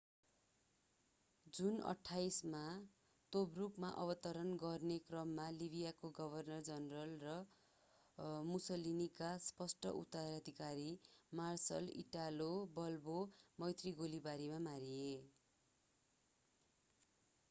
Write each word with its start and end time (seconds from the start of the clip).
जुन 1.47 1.75
28 1.89 2.37
मा 2.53 2.61
तोब्रुकमा 3.33 3.89
अवतरण 4.03 4.53
गर्ने 4.63 4.95
क्रममा 5.09 5.45
लिवियाका 5.59 6.11
गभर्नर 6.19 6.65
जनरल 6.71 7.13
र 7.25 7.35
मुसलिनीका 8.49 9.29
स्पष्ट 9.49 9.93
उत्तराधिकारी 9.93 10.89
मार्सल 11.31 11.93
इटालो 11.99 12.51
बाल्बो 12.81 13.19
मैत्रि 13.59 13.97
गोलीबारीमा 14.03 14.63
मारिए 14.67 15.15